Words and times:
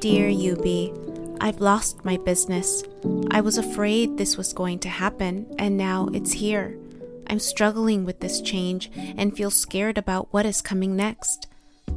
Dear 0.00 0.30
Yubi, 0.30 1.36
I've 1.42 1.60
lost 1.60 2.06
my 2.06 2.16
business. 2.16 2.82
I 3.30 3.42
was 3.42 3.58
afraid 3.58 4.16
this 4.16 4.38
was 4.38 4.54
going 4.54 4.78
to 4.78 4.88
happen, 4.88 5.54
and 5.58 5.76
now 5.76 6.08
it's 6.14 6.32
here. 6.32 6.78
I'm 7.26 7.38
struggling 7.38 8.06
with 8.06 8.18
this 8.20 8.40
change 8.40 8.90
and 8.96 9.36
feel 9.36 9.50
scared 9.50 9.98
about 9.98 10.32
what 10.32 10.46
is 10.46 10.62
coming 10.62 10.96
next. 10.96 11.48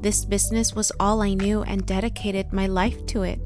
This 0.01 0.25
business 0.25 0.75
was 0.75 0.91
all 0.99 1.21
I 1.21 1.33
knew 1.33 1.63
and 1.63 1.85
dedicated 1.85 2.51
my 2.51 2.67
life 2.67 3.05
to 3.05 3.23
it. 3.23 3.39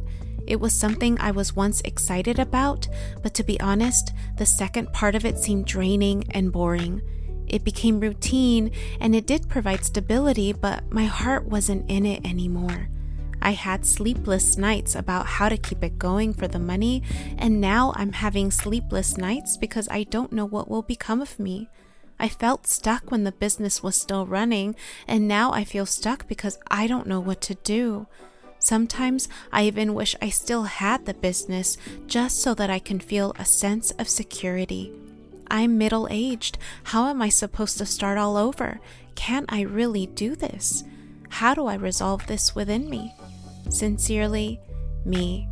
It 0.48 0.60
was 0.60 0.74
something 0.74 1.20
I 1.20 1.30
was 1.30 1.55
once 1.55 1.82
excited 1.82 2.39
about, 2.39 2.88
but 3.21 3.36
to 3.36 3.44
be 3.44 3.60
honest, 3.60 4.12
the 4.38 4.48
second 4.48 4.92
part 4.92 5.14
of 5.14 5.23
it 5.23 5.38
seemed 5.38 5.67
draining 5.67 6.23
and 6.31 6.52
boring. 6.52 7.03
It 7.45 7.64
became 7.64 8.00
routine 8.00 8.72
and 9.00 9.14
it 9.14 9.28
did 9.28 9.50
provide 9.50 9.86
stability, 9.86 10.52
but 10.52 10.92
my 10.92 11.05
heart 11.05 11.45
wasn't 11.45 11.88
in 11.92 12.08
it 12.08 12.26
anymore. 12.26 12.89
I 13.48 13.52
had 13.52 13.86
sleepless 13.86 14.58
nights 14.58 14.94
about 14.94 15.26
how 15.26 15.48
to 15.48 15.56
keep 15.56 15.82
it 15.82 15.98
going 15.98 16.34
for 16.34 16.50
the 16.50 16.60
money, 16.60 17.02
and 17.38 17.62
now 17.62 17.94
I'm 17.96 18.12
having 18.12 18.52
sleepless 18.52 19.18
nights 19.18 19.56
because 19.56 19.88
I 19.90 20.04
don't 20.04 20.34
know 20.34 20.44
what 20.44 20.70
will 20.70 20.82
become 20.82 21.22
of 21.22 21.40
me. 21.40 21.70
I 22.20 22.28
felt 22.28 22.68
stuck 22.68 23.10
when 23.10 23.23
the 23.23 23.32
business 23.32 23.82
was 23.82 23.96
still 23.96 24.26
running, 24.26 24.76
and 25.08 25.30
now 25.30 25.54
I 25.54 25.64
feel 25.64 25.86
stuck 25.86 26.28
because 26.28 26.60
I 26.70 26.88
don't 26.88 27.08
know 27.08 27.22
what 27.22 27.40
to 27.44 27.56
do. 27.56 28.08
Sometimes 28.60 29.30
I 29.50 29.64
even 29.64 29.94
wish 29.94 30.14
I 30.22 30.28
still 30.28 30.64
had 30.64 31.06
the 31.06 31.14
business 31.14 31.78
just 32.06 32.42
so 32.42 32.54
that 32.54 32.70
I 32.70 32.80
can 32.80 33.00
feel 33.00 33.34
a 33.40 33.45
sense 33.45 33.92
of 33.92 34.09
security. 34.09 34.92
I'm 35.50 35.78
middle 35.78 36.09
aged. 36.12 36.58
How 36.84 37.08
am 37.08 37.22
I 37.22 37.30
supposed 37.30 37.78
to 37.78 37.86
start 37.86 38.17
all 38.17 38.36
over? 38.36 38.82
Can 39.16 39.45
I 39.48 39.61
really 39.61 40.06
do 40.06 40.36
this? 40.36 40.84
How 41.30 41.54
do 41.54 41.66
I 41.67 41.76
resolve 41.76 42.28
this 42.28 42.54
within 42.54 42.89
me? 42.89 43.14
Sincerely, 43.70 44.62
me. 45.04 45.48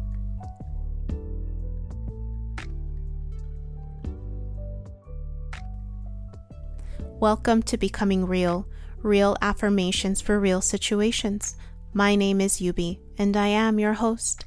Welcome 7.20 7.62
to 7.64 7.78
Becoming 7.78 8.26
Real, 8.26 8.68
real 9.04 9.36
affirmations 9.42 10.22
for 10.22 10.40
real 10.40 10.62
situations. 10.62 11.56
My 11.94 12.16
name 12.16 12.40
is 12.40 12.60
Yubi, 12.60 13.00
and 13.18 13.36
I 13.36 13.48
am 13.48 13.80
your 13.80 13.94
host. 13.94 14.46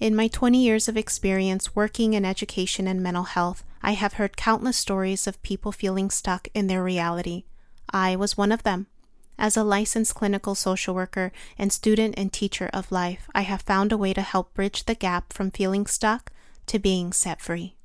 In 0.00 0.16
my 0.16 0.28
20 0.28 0.62
years 0.62 0.88
of 0.88 0.96
experience 0.96 1.76
working 1.76 2.14
in 2.14 2.24
education 2.24 2.86
and 2.88 3.02
mental 3.02 3.24
health, 3.24 3.62
I 3.82 3.92
have 3.92 4.14
heard 4.14 4.36
countless 4.36 4.78
stories 4.78 5.26
of 5.26 5.42
people 5.42 5.70
feeling 5.70 6.08
stuck 6.10 6.48
in 6.54 6.66
their 6.66 6.82
reality. 6.82 7.44
I 7.90 8.16
was 8.16 8.38
one 8.38 8.52
of 8.52 8.62
them. 8.62 8.86
As 9.38 9.56
a 9.56 9.64
licensed 9.64 10.14
clinical 10.14 10.54
social 10.54 10.94
worker 10.94 11.30
and 11.58 11.72
student 11.72 12.14
and 12.16 12.32
teacher 12.32 12.70
of 12.72 12.90
life, 12.90 13.28
I 13.34 13.42
have 13.42 13.62
found 13.62 13.92
a 13.92 13.98
way 13.98 14.14
to 14.14 14.22
help 14.22 14.54
bridge 14.54 14.84
the 14.84 14.94
gap 14.94 15.32
from 15.32 15.50
feeling 15.50 15.86
stuck 15.86 16.32
to 16.66 16.78
being 16.78 17.12
set 17.12 17.40
free. 17.40 17.76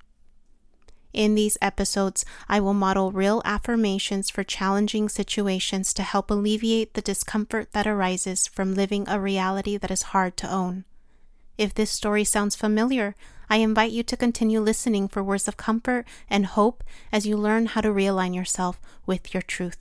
In 1.14 1.36
these 1.36 1.58
episodes, 1.62 2.24
I 2.48 2.62
will 2.62 2.74
model 2.74 3.12
real 3.12 3.42
affirmations 3.44 4.30
for 4.30 4.46
challenging 4.46 5.10
situations 5.10 5.94
to 5.94 6.04
help 6.04 6.32
alleviate 6.32 6.94
the 6.94 7.02
discomfort 7.02 7.74
that 7.74 7.86
arises 7.86 8.48
from 8.48 8.76
living 8.76 9.06
a 9.10 9.20
reality 9.20 9.76
that 9.76 9.92
is 9.92 10.14
hard 10.14 10.38
to 10.38 10.50
own. 10.50 10.86
If 11.58 11.74
this 11.74 11.92
story 11.92 12.24
sounds 12.24 12.56
familiar, 12.56 13.16
I 13.50 13.58
invite 13.58 13.92
you 13.92 14.04
to 14.04 14.16
continue 14.16 14.62
listening 14.62 15.10
for 15.10 15.22
words 15.22 15.50
of 15.50 15.58
comfort 15.58 16.08
and 16.30 16.46
hope 16.46 16.82
as 17.12 17.28
you 17.28 17.36
learn 17.36 17.66
how 17.66 17.82
to 17.82 17.90
realign 17.90 18.34
yourself 18.34 18.80
with 19.06 19.34
your 19.34 19.42
truth. 19.42 19.78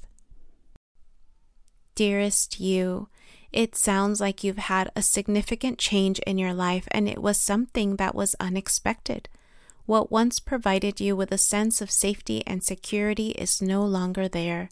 Dearest 2.00 2.58
you, 2.58 3.08
it 3.52 3.76
sounds 3.76 4.22
like 4.22 4.42
you've 4.42 4.56
had 4.56 4.90
a 4.96 5.02
significant 5.02 5.76
change 5.76 6.18
in 6.20 6.38
your 6.38 6.54
life 6.54 6.88
and 6.92 7.06
it 7.06 7.20
was 7.20 7.36
something 7.36 7.96
that 7.96 8.14
was 8.14 8.34
unexpected. 8.40 9.28
What 9.84 10.10
once 10.10 10.38
provided 10.38 10.98
you 10.98 11.14
with 11.14 11.30
a 11.30 11.36
sense 11.36 11.82
of 11.82 11.90
safety 11.90 12.42
and 12.46 12.64
security 12.64 13.32
is 13.32 13.60
no 13.60 13.84
longer 13.84 14.28
there. 14.28 14.70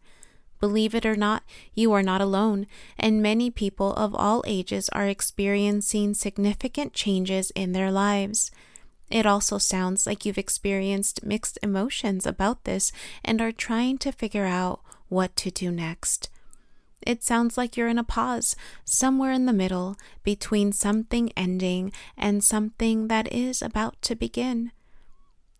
Believe 0.58 0.94
it 0.94 1.04
or 1.04 1.16
not, 1.16 1.42
you 1.74 1.92
are 1.92 2.02
not 2.02 2.22
alone, 2.22 2.66
and 2.98 3.20
many 3.20 3.50
people 3.50 3.92
of 3.92 4.14
all 4.14 4.42
ages 4.46 4.88
are 4.94 5.06
experiencing 5.06 6.14
significant 6.14 6.94
changes 6.94 7.50
in 7.50 7.72
their 7.72 7.92
lives. 7.92 8.50
It 9.10 9.26
also 9.26 9.58
sounds 9.58 10.06
like 10.06 10.24
you've 10.24 10.38
experienced 10.38 11.22
mixed 11.22 11.58
emotions 11.62 12.24
about 12.24 12.64
this 12.64 12.90
and 13.22 13.42
are 13.42 13.52
trying 13.52 13.98
to 13.98 14.12
figure 14.12 14.46
out 14.46 14.80
what 15.10 15.36
to 15.36 15.50
do 15.50 15.70
next. 15.70 16.30
It 17.02 17.22
sounds 17.22 17.56
like 17.56 17.76
you're 17.76 17.88
in 17.88 17.98
a 17.98 18.04
pause, 18.04 18.56
somewhere 18.84 19.32
in 19.32 19.46
the 19.46 19.52
middle 19.52 19.96
between 20.22 20.72
something 20.72 21.32
ending 21.36 21.92
and 22.16 22.42
something 22.42 23.08
that 23.08 23.32
is 23.32 23.62
about 23.62 24.00
to 24.02 24.16
begin. 24.16 24.72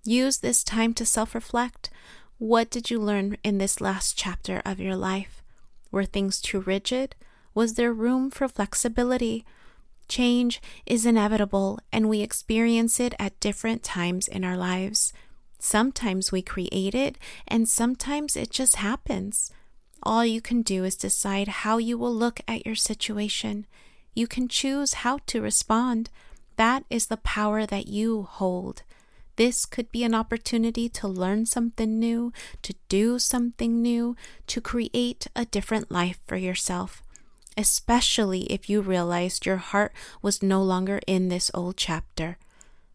Use 0.05 0.39
this 0.39 0.65
time 0.65 0.95
to 0.95 1.07
self 1.07 1.35
reflect. 1.35 1.91
What 2.39 2.71
did 2.71 2.91
you 2.91 3.01
learn 3.01 3.37
in 3.43 3.59
this 3.59 3.81
last 3.81 4.17
chapter 4.17 4.63
of 4.65 4.81
your 4.81 4.97
life? 4.97 5.43
Were 5.91 6.05
things 6.05 6.41
too 6.41 6.61
rigid? 6.61 7.17
Was 7.55 7.75
there 7.75 7.93
room 7.93 8.31
for 8.31 8.49
flexibility? 8.49 9.45
Change 10.09 10.63
is 10.87 11.05
inevitable, 11.05 11.79
and 11.93 12.09
we 12.09 12.21
experience 12.23 12.99
it 13.01 13.15
at 13.19 13.41
different 13.41 13.83
times 13.83 14.29
in 14.29 14.45
our 14.45 14.57
lives. 14.57 15.13
Sometimes 15.59 16.31
we 16.31 16.41
create 16.41 16.95
it, 16.95 17.19
and 17.47 17.69
sometimes 17.69 18.37
it 18.37 18.51
just 18.51 18.77
happens. 18.77 19.51
All 20.09 20.25
you 20.25 20.41
can 20.41 20.63
do 20.63 20.85
is 20.85 20.97
decide 20.97 21.49
how 21.49 21.77
you 21.77 21.99
will 21.99 22.15
look 22.15 22.41
at 22.49 22.65
your 22.65 22.75
situation. 22.75 23.67
You 24.15 24.27
can 24.27 24.49
choose 24.49 25.05
how 25.05 25.19
to 25.27 25.43
respond. 25.43 26.09
That 26.57 26.87
is 26.89 27.09
the 27.09 27.19
power 27.19 27.67
that 27.67 27.89
you 27.89 28.23
hold. 28.23 28.85
This 29.37 29.67
could 29.67 29.93
be 29.93 30.05
an 30.05 30.15
opportunity 30.15 30.89
to 30.89 31.07
learn 31.07 31.45
something 31.45 31.99
new, 31.99 32.33
to 32.63 32.75
do 32.89 33.19
something 33.19 33.83
new, 33.83 34.17
to 34.47 34.63
create 34.63 35.27
a 35.37 35.45
different 35.45 35.91
life 35.91 36.19
for 36.27 36.39
yourself, 36.39 37.03
especially 37.59 38.45
if 38.45 38.71
you 38.71 38.81
realized 38.81 39.45
your 39.45 39.59
heart 39.59 39.93
was 40.23 40.43
no 40.43 40.63
longer 40.63 41.01
in 41.07 41.29
this 41.29 41.51
old 41.53 41.77
chapter. 41.77 42.39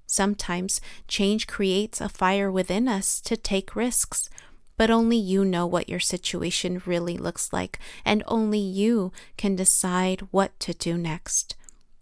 Sometimes 0.07 0.81
change 1.07 1.45
creates 1.45 2.01
a 2.01 2.09
fire 2.09 2.51
within 2.51 2.88
us 2.88 3.22
to 3.22 3.38
take 3.38 3.75
risks 3.75 4.31
but 4.78 4.89
only 4.89 5.17
you 5.17 5.45
know 5.45 5.66
what 5.66 5.89
your 5.89 6.00
situation 6.00 6.81
really 6.85 7.17
looks 7.17 7.53
like, 7.53 7.79
and 8.03 8.23
only 8.28 8.59
you 8.59 9.11
can 9.38 9.56
decide 9.56 10.22
what 10.31 10.59
to 10.59 10.73
do 10.73 10.97
next. 10.97 11.56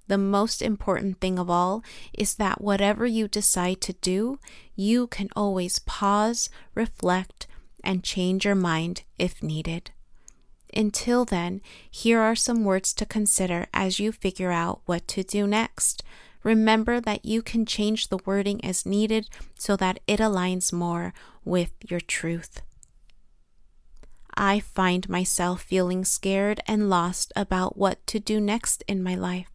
The 0.08 0.18
most 0.18 0.62
important 0.62 1.22
thing 1.22 1.40
of 1.40 1.50
all 1.50 1.84
is 2.14 2.36
that 2.36 2.62
whatever 2.62 3.06
you 3.06 3.28
decide 3.28 3.80
to 3.82 3.94
do, 3.94 4.40
you 4.76 5.08
can 5.08 5.30
always 5.36 5.80
pause, 5.80 6.50
reflect, 6.76 7.48
and 7.84 8.04
change 8.04 8.46
your 8.46 8.56
mind 8.56 9.04
if 9.18 9.42
needed. 9.42 9.92
Until 10.74 11.26
then, 11.26 11.62
here 11.90 12.20
are 12.20 12.36
some 12.36 12.64
words 12.64 12.94
to 12.94 13.06
consider 13.06 13.68
as 13.74 14.00
you 14.00 14.12
figure 14.12 14.52
out 14.52 14.82
what 14.86 15.08
to 15.10 15.24
do 15.24 15.48
next. 15.48 16.04
Remember 16.44 17.00
that 17.00 17.26
you 17.26 17.42
can 17.42 17.66
change 17.66 18.08
the 18.08 18.20
wording 18.26 18.64
as 18.66 18.86
needed 18.86 19.30
so 19.58 19.76
that 19.76 20.00
it 20.08 20.20
aligns 20.20 20.74
more 20.74 21.14
with 21.46 21.72
your 21.88 22.00
truth. 22.00 22.62
I 24.36 24.60
find 24.60 25.10
myself 25.10 25.62
feeling 25.62 26.06
scared 26.06 26.62
and 26.66 26.90
lost 26.90 27.32
about 27.36 27.78
what 27.78 28.06
to 28.08 28.20
do 28.20 28.40
next 28.40 28.84
in 28.88 29.04
my 29.04 29.14
life. 29.14 29.50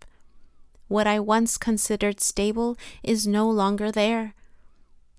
What 0.88 1.06
I 1.06 1.18
once 1.18 1.58
considered 1.58 2.20
stable 2.20 2.76
is 3.02 3.26
no 3.26 3.50
longer 3.50 3.90
there. 3.90 4.34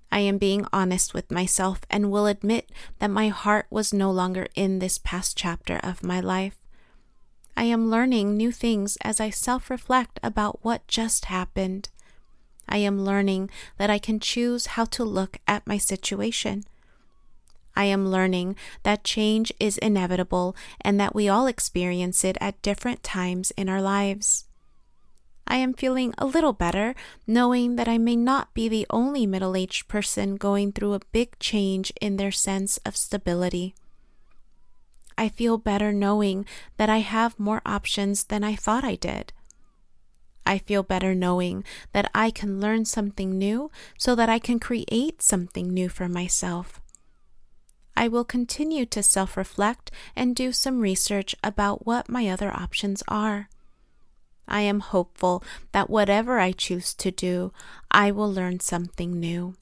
I 0.09 0.19
am 0.19 0.37
being 0.37 0.65
honest 0.71 1.13
with 1.13 1.31
myself 1.31 1.81
and 1.89 2.09
will 2.09 2.27
admit 2.27 2.71
that 2.99 3.11
my 3.11 3.27
heart 3.27 3.67
was 3.69 3.93
no 3.93 4.09
longer 4.09 4.47
in 4.55 4.79
this 4.79 4.97
past 4.97 5.35
chapter 5.35 5.77
of 5.83 6.03
my 6.03 6.21
life. 6.21 6.55
I 7.57 7.63
am 7.63 7.89
learning 7.89 8.37
new 8.37 8.51
things 8.51 8.99
as 9.01 9.19
I 9.19 9.31
self 9.31 9.71
reflect 9.71 10.19
about 10.21 10.59
what 10.61 10.87
just 10.87 11.25
happened. 11.25 11.89
I 12.69 12.77
am 12.77 13.03
learning 13.03 13.49
that 13.79 13.89
I 13.89 13.97
can 13.97 14.19
choose 14.19 14.77
how 14.77 14.85
to 14.85 15.03
look 15.03 15.39
at 15.47 15.65
my 15.65 15.79
situation. 15.79 16.65
I 17.75 17.85
am 17.85 18.09
learning 18.09 18.57
that 18.83 19.03
change 19.03 19.51
is 19.59 19.79
inevitable 19.79 20.55
and 20.81 20.99
that 20.99 21.15
we 21.15 21.27
all 21.27 21.47
experience 21.47 22.23
it 22.23 22.37
at 22.39 22.61
different 22.61 23.01
times 23.01 23.49
in 23.57 23.69
our 23.69 23.81
lives. 23.81 24.45
I 25.47 25.57
am 25.57 25.73
feeling 25.73 26.13
a 26.19 26.27
little 26.27 26.53
better 26.53 26.93
knowing 27.25 27.75
that 27.77 27.87
I 27.87 27.97
may 27.97 28.15
not 28.15 28.53
be 28.53 28.69
the 28.69 28.85
only 28.91 29.25
middle 29.25 29.55
aged 29.55 29.87
person 29.87 30.35
going 30.35 30.73
through 30.73 30.93
a 30.93 31.05
big 31.11 31.39
change 31.39 31.91
in 31.99 32.17
their 32.17 32.31
sense 32.31 32.77
of 32.85 32.95
stability. 32.95 33.73
I 35.17 35.29
feel 35.29 35.57
better 35.57 35.91
knowing 35.91 36.45
that 36.77 36.89
I 36.89 36.99
have 36.99 37.39
more 37.39 37.61
options 37.65 38.25
than 38.25 38.43
I 38.43 38.55
thought 38.55 38.83
I 38.83 38.95
did. 38.95 39.33
I 40.45 40.59
feel 40.59 40.83
better 40.83 41.13
knowing 41.13 41.65
that 41.91 42.09
I 42.15 42.31
can 42.31 42.61
learn 42.61 42.85
something 42.85 43.37
new 43.37 43.69
so 43.97 44.15
that 44.15 44.29
I 44.29 44.39
can 44.39 44.59
create 44.59 45.21
something 45.21 45.73
new 45.73 45.89
for 45.89 46.07
myself. 46.07 46.79
I 47.97 48.07
will 48.07 48.23
continue 48.23 48.85
to 48.85 49.01
self 49.03 49.35
reflect 49.35 49.91
and 50.15 50.35
do 50.35 50.51
some 50.51 50.79
research 50.79 51.35
about 51.43 51.85
what 51.85 52.07
my 52.07 52.29
other 52.29 52.51
options 52.51 53.03
are. 53.07 53.49
I 54.47 54.61
am 54.61 54.79
hopeful 54.79 55.43
that 55.73 55.89
whatever 55.89 56.39
I 56.39 56.51
choose 56.53 56.93
to 56.93 57.11
do, 57.11 57.51
I 57.91 58.11
will 58.11 58.31
learn 58.31 58.59
something 58.59 59.19
new. 59.19 59.55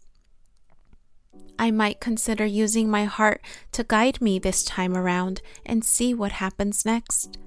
I 1.58 1.72
might 1.72 2.00
consider 2.00 2.46
using 2.46 2.90
my 2.90 3.06
heart 3.06 3.42
to 3.72 3.84
guide 3.84 4.22
me 4.22 4.40
this 4.40 4.64
time 4.64 4.96
around 4.96 5.42
and 5.66 5.84
see 5.84 6.14
what 6.14 6.34
happens 6.34 6.86
next. 6.86 7.38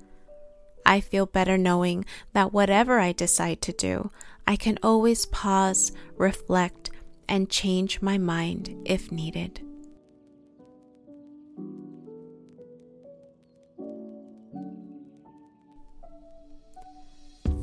I 0.86 1.00
feel 1.00 1.26
better 1.26 1.58
knowing 1.58 2.06
that 2.32 2.52
whatever 2.52 2.98
I 2.98 3.12
decide 3.12 3.60
to 3.62 3.72
do, 3.72 4.10
I 4.46 4.56
can 4.56 4.78
always 4.82 5.26
pause, 5.26 5.92
reflect, 6.16 6.90
and 7.28 7.50
change 7.50 8.00
my 8.00 8.16
mind 8.16 8.74
if 8.86 9.12
needed. 9.12 9.60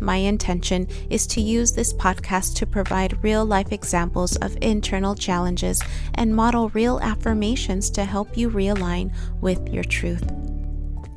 My 0.00 0.16
intention 0.16 0.86
is 1.10 1.26
to 1.28 1.40
use 1.40 1.72
this 1.72 1.92
podcast 1.92 2.54
to 2.56 2.66
provide 2.66 3.22
real 3.24 3.44
life 3.44 3.72
examples 3.72 4.36
of 4.36 4.56
internal 4.62 5.14
challenges 5.14 5.82
and 6.14 6.34
model 6.34 6.68
real 6.70 7.00
affirmations 7.00 7.90
to 7.90 8.04
help 8.04 8.36
you 8.36 8.50
realign 8.50 9.12
with 9.40 9.68
your 9.68 9.84
truth. 9.84 10.30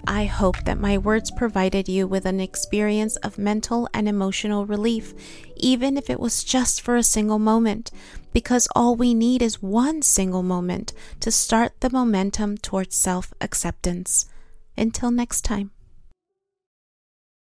I 0.07 0.25
hope 0.25 0.65
that 0.65 0.79
my 0.79 0.97
words 0.97 1.29
provided 1.31 1.87
you 1.87 2.07
with 2.07 2.25
an 2.25 2.39
experience 2.39 3.17
of 3.17 3.37
mental 3.37 3.87
and 3.93 4.09
emotional 4.09 4.65
relief, 4.65 5.13
even 5.55 5.95
if 5.95 6.09
it 6.09 6.19
was 6.19 6.43
just 6.43 6.81
for 6.81 6.95
a 6.95 7.03
single 7.03 7.39
moment, 7.39 7.91
because 8.33 8.67
all 8.75 8.95
we 8.95 9.13
need 9.13 9.41
is 9.41 9.61
one 9.61 10.01
single 10.01 10.43
moment 10.43 10.93
to 11.19 11.29
start 11.31 11.79
the 11.81 11.89
momentum 11.89 12.57
towards 12.57 12.95
self 12.95 13.33
acceptance. 13.39 14.25
Until 14.75 15.11
next 15.11 15.41
time. 15.41 15.71